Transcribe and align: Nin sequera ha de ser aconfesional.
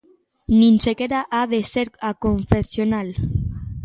Nin 0.59 0.75
sequera 0.85 1.19
ha 1.35 1.41
de 1.51 1.59
ser 1.71 1.87
aconfesional. 2.11 3.09